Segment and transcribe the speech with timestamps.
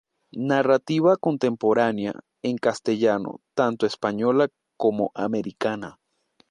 [0.33, 5.99] Narrativa contemporánea en castellano, tanto española como americana.